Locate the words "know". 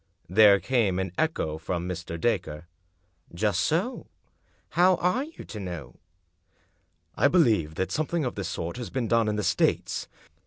5.59-5.97